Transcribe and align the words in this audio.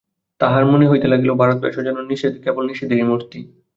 তাহার 0.39 0.63
মনে 0.65 0.85
হইতে 0.87 1.07
লাগিল, 1.07 1.31
ভারতবর্ষ 1.41 1.77
যেন 1.79 1.97
কেবল 2.43 2.63
নিষেধেরই 2.69 3.05
মূর্তি। 3.09 3.39